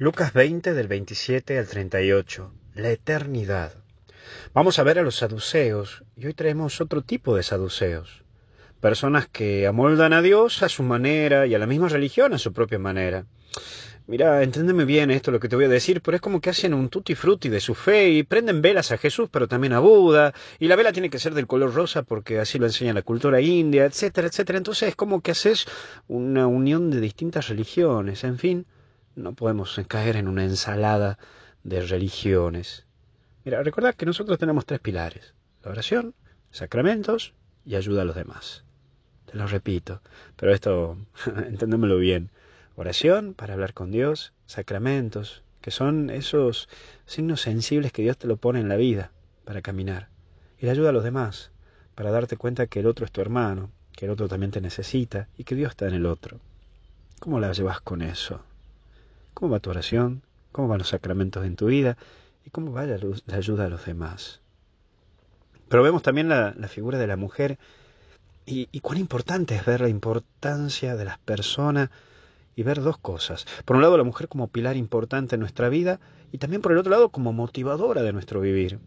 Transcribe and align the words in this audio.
Lucas 0.00 0.32
20 0.32 0.74
del 0.74 0.86
27 0.86 1.58
al 1.58 1.66
38. 1.66 2.52
La 2.76 2.90
eternidad. 2.90 3.72
Vamos 4.54 4.78
a 4.78 4.84
ver 4.84 5.00
a 5.00 5.02
los 5.02 5.16
saduceos 5.16 6.04
y 6.14 6.26
hoy 6.26 6.34
traemos 6.34 6.80
otro 6.80 7.02
tipo 7.02 7.34
de 7.34 7.42
saduceos. 7.42 8.22
Personas 8.80 9.26
que 9.26 9.66
amoldan 9.66 10.12
a 10.12 10.22
Dios 10.22 10.62
a 10.62 10.68
su 10.68 10.84
manera 10.84 11.48
y 11.48 11.56
a 11.56 11.58
la 11.58 11.66
misma 11.66 11.88
religión 11.88 12.32
a 12.32 12.38
su 12.38 12.52
propia 12.52 12.78
manera. 12.78 13.26
Mira, 14.06 14.40
enténdeme 14.44 14.84
bien 14.84 15.10
esto 15.10 15.32
lo 15.32 15.40
que 15.40 15.48
te 15.48 15.56
voy 15.56 15.64
a 15.64 15.68
decir, 15.68 16.00
pero 16.00 16.14
es 16.14 16.20
como 16.20 16.40
que 16.40 16.50
hacen 16.50 16.74
un 16.74 16.90
tutti 16.90 17.16
frutti 17.16 17.48
de 17.48 17.58
su 17.58 17.74
fe 17.74 18.10
y 18.10 18.22
prenden 18.22 18.62
velas 18.62 18.92
a 18.92 18.98
Jesús, 18.98 19.28
pero 19.32 19.48
también 19.48 19.72
a 19.72 19.80
Buda, 19.80 20.32
y 20.60 20.68
la 20.68 20.76
vela 20.76 20.92
tiene 20.92 21.10
que 21.10 21.18
ser 21.18 21.34
del 21.34 21.48
color 21.48 21.74
rosa 21.74 22.04
porque 22.04 22.38
así 22.38 22.60
lo 22.60 22.66
enseña 22.66 22.92
la 22.92 23.02
cultura 23.02 23.40
india, 23.40 23.84
etcétera, 23.84 24.28
etcétera. 24.28 24.58
Entonces 24.58 24.90
es 24.90 24.94
como 24.94 25.22
que 25.22 25.32
haces 25.32 25.66
una 26.06 26.46
unión 26.46 26.88
de 26.88 27.00
distintas 27.00 27.48
religiones, 27.48 28.22
en 28.22 28.38
fin. 28.38 28.66
No 29.18 29.32
podemos 29.32 29.80
caer 29.88 30.14
en 30.14 30.28
una 30.28 30.44
ensalada 30.44 31.18
de 31.64 31.80
religiones. 31.80 32.86
Mira, 33.44 33.64
recordad 33.64 33.96
que 33.96 34.06
nosotros 34.06 34.38
tenemos 34.38 34.64
tres 34.64 34.78
pilares. 34.78 35.34
La 35.64 35.72
oración, 35.72 36.14
sacramentos 36.52 37.34
y 37.64 37.74
ayuda 37.74 38.02
a 38.02 38.04
los 38.04 38.14
demás. 38.14 38.62
Te 39.26 39.36
lo 39.36 39.48
repito, 39.48 40.00
pero 40.36 40.54
esto, 40.54 40.96
enténdemelo 41.48 41.98
bien. 41.98 42.30
Oración 42.76 43.34
para 43.34 43.54
hablar 43.54 43.74
con 43.74 43.90
Dios, 43.90 44.34
sacramentos, 44.46 45.42
que 45.62 45.72
son 45.72 46.10
esos 46.10 46.68
signos 47.04 47.40
sensibles 47.40 47.90
que 47.90 48.02
Dios 48.02 48.18
te 48.18 48.28
lo 48.28 48.36
pone 48.36 48.60
en 48.60 48.68
la 48.68 48.76
vida 48.76 49.10
para 49.44 49.62
caminar. 49.62 50.10
Y 50.60 50.66
la 50.66 50.72
ayuda 50.72 50.90
a 50.90 50.92
los 50.92 51.02
demás, 51.02 51.50
para 51.96 52.12
darte 52.12 52.36
cuenta 52.36 52.68
que 52.68 52.78
el 52.78 52.86
otro 52.86 53.04
es 53.04 53.10
tu 53.10 53.20
hermano, 53.20 53.72
que 53.96 54.04
el 54.04 54.12
otro 54.12 54.28
también 54.28 54.52
te 54.52 54.60
necesita 54.60 55.26
y 55.36 55.42
que 55.42 55.56
Dios 55.56 55.70
está 55.70 55.88
en 55.88 55.94
el 55.94 56.06
otro. 56.06 56.38
¿Cómo 57.18 57.40
la 57.40 57.50
llevas 57.50 57.80
con 57.80 58.00
eso? 58.00 58.44
Cómo 59.38 59.52
va 59.52 59.60
tu 59.60 59.70
oración, 59.70 60.22
cómo 60.50 60.66
van 60.66 60.78
los 60.78 60.88
sacramentos 60.88 61.46
en 61.46 61.54
tu 61.54 61.66
vida 61.66 61.96
y 62.44 62.50
cómo 62.50 62.72
va 62.72 62.86
la, 62.86 62.98
ayuda 63.32 63.66
a 63.66 63.68
los 63.68 63.86
demás. 63.86 64.40
Pero 65.68 65.84
vemos 65.84 66.02
también 66.02 66.28
la, 66.28 66.52
figura 66.66 66.98
de 66.98 67.06
la 67.06 67.16
mujer 67.16 67.56
y, 68.46 68.66
cuán 68.80 68.98
importante 68.98 69.54
es 69.54 69.64
ver 69.64 69.80
la 69.80 69.88
importancia 69.88 70.96
de 70.96 71.04
las 71.04 71.18
personas 71.18 71.90
y 72.56 72.64
ver 72.64 72.82
dos 72.82 72.98
cosas. 72.98 73.46
Por 73.64 73.76
un 73.76 73.82
lado, 73.82 73.96
la 73.96 74.02
mujer 74.02 74.26
como 74.26 74.48
pilar 74.48 74.76
importante 74.76 75.36
en 75.36 75.40
nuestra 75.40 75.68
vida 75.68 76.00
y 76.32 76.38
también 76.38 76.60
por 76.60 76.72
el 76.72 76.78
otro 76.78 76.90
lado 76.90 77.10
como 77.10 77.32
motivadora 77.32 78.02
de 78.02 78.12
nuestro 78.12 78.40
vivir. 78.40 78.80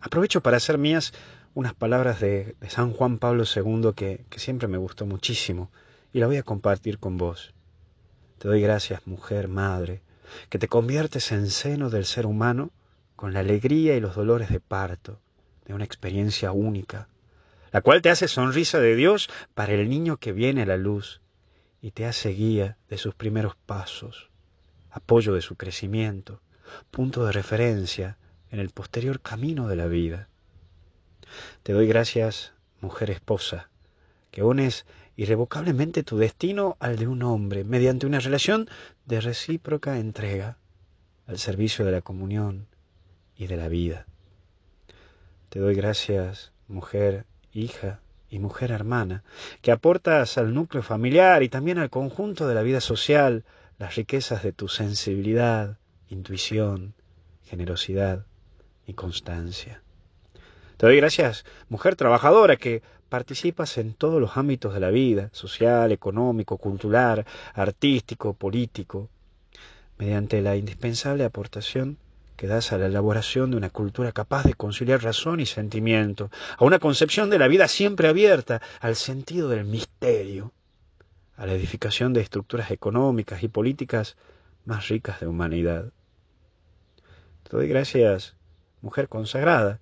Aprovecho 0.00 0.44
para 0.44 0.58
hacer 0.58 0.78
mías 0.78 1.12
unas 1.54 1.74
palabras 1.74 2.20
de, 2.20 2.54
San 2.68 2.92
Juan 2.92 3.18
Pablo 3.18 3.42
II 3.52 3.94
que, 3.96 4.26
que 4.30 4.38
siempre 4.38 4.68
me 4.68 4.78
gustó 4.78 5.06
muchísimo 5.06 5.72
y 6.12 6.20
la 6.20 6.28
voy 6.28 6.36
a 6.36 6.44
compartir 6.44 7.00
con 7.00 7.16
vos. 7.16 7.52
Te 8.42 8.48
doy 8.48 8.60
gracias, 8.60 9.06
mujer, 9.06 9.46
madre, 9.46 10.02
que 10.48 10.58
te 10.58 10.66
conviertes 10.66 11.30
en 11.30 11.48
seno 11.48 11.90
del 11.90 12.04
ser 12.04 12.26
humano 12.26 12.72
con 13.14 13.32
la 13.32 13.38
alegría 13.38 13.94
y 13.94 14.00
los 14.00 14.16
dolores 14.16 14.50
de 14.50 14.58
parto, 14.58 15.20
de 15.64 15.74
una 15.74 15.84
experiencia 15.84 16.50
única, 16.50 17.06
la 17.70 17.82
cual 17.82 18.02
te 18.02 18.10
hace 18.10 18.26
sonrisa 18.26 18.80
de 18.80 18.96
Dios 18.96 19.30
para 19.54 19.74
el 19.74 19.88
niño 19.88 20.16
que 20.16 20.32
viene 20.32 20.62
a 20.62 20.66
la 20.66 20.76
luz 20.76 21.20
y 21.80 21.92
te 21.92 22.04
hace 22.04 22.30
guía 22.30 22.78
de 22.88 22.98
sus 22.98 23.14
primeros 23.14 23.54
pasos, 23.54 24.28
apoyo 24.90 25.34
de 25.34 25.40
su 25.40 25.54
crecimiento, 25.54 26.40
punto 26.90 27.24
de 27.24 27.30
referencia 27.30 28.18
en 28.50 28.58
el 28.58 28.70
posterior 28.70 29.20
camino 29.20 29.68
de 29.68 29.76
la 29.76 29.86
vida. 29.86 30.28
Te 31.62 31.74
doy 31.74 31.86
gracias, 31.86 32.54
mujer 32.80 33.12
esposa, 33.12 33.70
que 34.32 34.42
unes 34.42 34.86
irrevocablemente 35.14 36.02
tu 36.02 36.18
destino 36.18 36.76
al 36.80 36.96
de 36.96 37.06
un 37.06 37.22
hombre 37.22 37.62
mediante 37.62 38.06
una 38.06 38.18
relación 38.18 38.68
de 39.06 39.20
recíproca 39.20 39.98
entrega 39.98 40.56
al 41.26 41.38
servicio 41.38 41.84
de 41.84 41.92
la 41.92 42.00
comunión 42.00 42.66
y 43.36 43.46
de 43.46 43.56
la 43.56 43.68
vida. 43.68 44.06
Te 45.50 45.60
doy 45.60 45.74
gracias, 45.74 46.50
mujer, 46.66 47.26
hija 47.52 48.00
y 48.30 48.38
mujer 48.38 48.70
hermana, 48.70 49.22
que 49.60 49.70
aportas 49.70 50.38
al 50.38 50.54
núcleo 50.54 50.82
familiar 50.82 51.42
y 51.42 51.50
también 51.50 51.78
al 51.78 51.90
conjunto 51.90 52.48
de 52.48 52.54
la 52.54 52.62
vida 52.62 52.80
social 52.80 53.44
las 53.78 53.96
riquezas 53.96 54.42
de 54.42 54.52
tu 54.52 54.68
sensibilidad, 54.68 55.76
intuición, 56.08 56.94
generosidad 57.44 58.24
y 58.86 58.94
constancia. 58.94 59.82
Te 60.78 60.86
doy 60.86 60.96
gracias, 60.96 61.44
mujer 61.68 61.96
trabajadora, 61.96 62.56
que 62.56 62.82
participas 63.12 63.76
en 63.76 63.92
todos 63.92 64.18
los 64.22 64.38
ámbitos 64.38 64.72
de 64.72 64.80
la 64.80 64.88
vida, 64.88 65.28
social, 65.32 65.92
económico, 65.92 66.56
cultural, 66.56 67.26
artístico, 67.52 68.32
político, 68.32 69.10
mediante 69.98 70.40
la 70.40 70.56
indispensable 70.56 71.22
aportación 71.24 71.98
que 72.38 72.46
das 72.46 72.72
a 72.72 72.78
la 72.78 72.86
elaboración 72.86 73.50
de 73.50 73.58
una 73.58 73.68
cultura 73.68 74.12
capaz 74.12 74.44
de 74.44 74.54
conciliar 74.54 75.02
razón 75.02 75.40
y 75.40 75.44
sentimiento, 75.44 76.30
a 76.56 76.64
una 76.64 76.78
concepción 76.78 77.28
de 77.28 77.38
la 77.38 77.48
vida 77.48 77.68
siempre 77.68 78.08
abierta 78.08 78.62
al 78.80 78.96
sentido 78.96 79.50
del 79.50 79.66
misterio, 79.66 80.50
a 81.36 81.44
la 81.44 81.52
edificación 81.52 82.14
de 82.14 82.22
estructuras 82.22 82.70
económicas 82.70 83.42
y 83.42 83.48
políticas 83.48 84.16
más 84.64 84.88
ricas 84.88 85.20
de 85.20 85.26
humanidad. 85.26 85.92
Te 87.42 87.58
doy 87.58 87.68
gracias, 87.68 88.36
mujer 88.80 89.10
consagrada, 89.10 89.80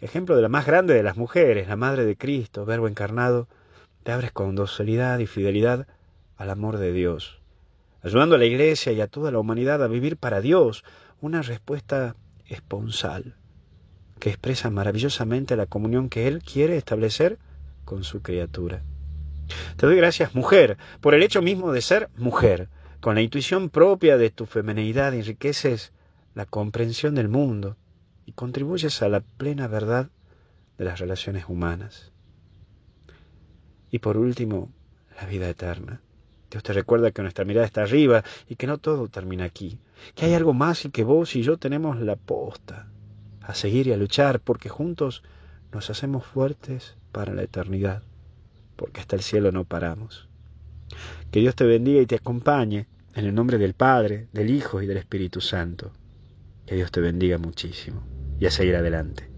ejemplo 0.00 0.36
de 0.36 0.42
la 0.42 0.48
más 0.48 0.66
grande 0.66 0.94
de 0.94 1.02
las 1.02 1.16
mujeres, 1.16 1.68
la 1.68 1.76
Madre 1.76 2.04
de 2.04 2.16
Cristo, 2.16 2.64
Verbo 2.64 2.88
encarnado, 2.88 3.48
te 4.02 4.12
abres 4.12 4.32
con 4.32 4.54
docilidad 4.54 5.18
y 5.18 5.26
fidelidad 5.26 5.86
al 6.36 6.50
amor 6.50 6.78
de 6.78 6.92
Dios, 6.92 7.40
ayudando 8.02 8.36
a 8.36 8.38
la 8.38 8.46
Iglesia 8.46 8.92
y 8.92 9.00
a 9.00 9.08
toda 9.08 9.30
la 9.30 9.38
humanidad 9.38 9.82
a 9.82 9.88
vivir 9.88 10.16
para 10.16 10.40
Dios 10.40 10.84
una 11.20 11.42
respuesta 11.42 12.16
esponsal, 12.46 13.36
que 14.18 14.30
expresa 14.30 14.70
maravillosamente 14.70 15.56
la 15.56 15.66
comunión 15.66 16.08
que 16.08 16.26
Él 16.26 16.42
quiere 16.42 16.76
establecer 16.76 17.38
con 17.84 18.04
su 18.04 18.22
criatura. 18.22 18.82
Te 19.76 19.86
doy 19.86 19.96
gracias, 19.96 20.34
mujer, 20.34 20.78
por 21.00 21.14
el 21.14 21.22
hecho 21.22 21.42
mismo 21.42 21.72
de 21.72 21.82
ser 21.82 22.08
mujer. 22.16 22.68
Con 23.00 23.14
la 23.14 23.22
intuición 23.22 23.70
propia 23.70 24.16
de 24.18 24.30
tu 24.30 24.46
femenidad 24.46 25.14
enriqueces 25.14 25.92
la 26.34 26.44
comprensión 26.44 27.14
del 27.14 27.28
mundo, 27.28 27.76
y 28.30 28.32
contribuyes 28.32 29.02
a 29.02 29.08
la 29.08 29.22
plena 29.22 29.66
verdad 29.66 30.08
de 30.78 30.84
las 30.84 31.00
relaciones 31.00 31.46
humanas. 31.48 32.12
Y 33.90 33.98
por 33.98 34.16
último, 34.16 34.70
la 35.20 35.26
vida 35.26 35.48
eterna. 35.48 36.00
Dios 36.48 36.62
te 36.62 36.72
recuerda 36.72 37.10
que 37.10 37.22
nuestra 37.22 37.44
mirada 37.44 37.66
está 37.66 37.82
arriba 37.82 38.22
y 38.48 38.54
que 38.54 38.68
no 38.68 38.78
todo 38.78 39.08
termina 39.08 39.44
aquí, 39.44 39.80
que 40.14 40.26
hay 40.26 40.34
algo 40.34 40.54
más 40.54 40.84
y 40.84 40.90
que 40.90 41.02
vos 41.02 41.34
y 41.34 41.42
yo 41.42 41.56
tenemos 41.56 41.98
la 42.00 42.14
posta 42.14 42.86
a 43.42 43.52
seguir 43.54 43.88
y 43.88 43.92
a 43.92 43.96
luchar 43.96 44.38
porque 44.38 44.68
juntos 44.68 45.24
nos 45.72 45.90
hacemos 45.90 46.24
fuertes 46.24 46.94
para 47.10 47.34
la 47.34 47.42
eternidad, 47.42 48.04
porque 48.76 49.00
hasta 49.00 49.16
el 49.16 49.22
cielo 49.22 49.50
no 49.50 49.64
paramos. 49.64 50.28
Que 51.32 51.40
Dios 51.40 51.56
te 51.56 51.64
bendiga 51.64 52.00
y 52.00 52.06
te 52.06 52.16
acompañe 52.16 52.86
en 53.14 53.26
el 53.26 53.34
nombre 53.34 53.58
del 53.58 53.74
Padre, 53.74 54.28
del 54.32 54.50
Hijo 54.50 54.82
y 54.82 54.86
del 54.86 54.98
Espíritu 54.98 55.40
Santo. 55.40 55.90
Que 56.64 56.76
Dios 56.76 56.92
te 56.92 57.00
bendiga 57.00 57.38
muchísimo 57.38 58.19
y 58.40 58.46
a 58.46 58.50
seguir 58.50 58.74
adelante. 58.76 59.29